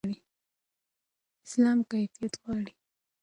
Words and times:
اسلام 1.45 1.79
کیفیت 1.89 2.33
غواړي. 2.41 2.73